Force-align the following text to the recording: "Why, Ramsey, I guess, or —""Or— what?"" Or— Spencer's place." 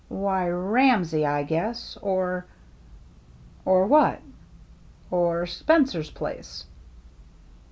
"Why, 0.07 0.47
Ramsey, 0.49 1.27
I 1.27 1.43
guess, 1.43 1.95
or 2.01 2.47
—""Or— 3.65 3.85
what?"" 3.85 4.19
Or— 5.11 5.45
Spencer's 5.45 6.09
place." 6.09 6.65